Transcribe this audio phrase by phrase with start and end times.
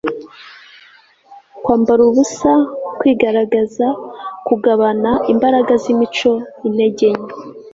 [1.63, 2.51] kwambara ubusa,
[2.99, 3.87] kwigaragaza,
[4.47, 6.31] kugabana, imbaraga-z-imico,
[6.67, 7.33] intege nke